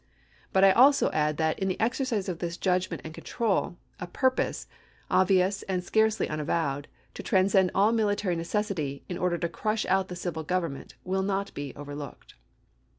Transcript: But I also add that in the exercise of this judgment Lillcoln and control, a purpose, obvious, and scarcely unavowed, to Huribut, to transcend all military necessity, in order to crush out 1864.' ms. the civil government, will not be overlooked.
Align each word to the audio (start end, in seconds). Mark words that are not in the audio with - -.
But 0.51 0.63
I 0.63 0.71
also 0.71 1.11
add 1.11 1.37
that 1.37 1.59
in 1.59 1.67
the 1.67 1.79
exercise 1.79 2.27
of 2.27 2.39
this 2.39 2.57
judgment 2.57 3.03
Lillcoln 3.03 3.05
and 3.09 3.13
control, 3.13 3.77
a 3.99 4.07
purpose, 4.07 4.65
obvious, 5.11 5.61
and 5.69 5.83
scarcely 5.83 6.27
unavowed, 6.27 6.87
to 6.87 6.89
Huribut, 6.89 7.13
to 7.13 7.21
transcend 7.29 7.71
all 7.75 7.91
military 7.91 8.35
necessity, 8.35 9.03
in 9.07 9.19
order 9.19 9.37
to 9.37 9.47
crush 9.47 9.85
out 9.85 10.09
1864.' 10.09 10.09
ms. 10.09 10.09
the 10.09 10.15
civil 10.23 10.43
government, 10.43 10.95
will 11.03 11.21
not 11.21 11.53
be 11.53 11.71
overlooked. 11.75 12.33